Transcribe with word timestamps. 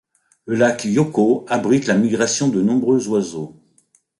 Le 0.47 0.55
Lac 0.55 0.83
Hyōko 0.83 1.45
abrite 1.47 1.85
la 1.85 1.93
migration 1.95 2.47
de 2.49 2.59
nombreux 2.63 3.07
oiseaux. 3.09 3.55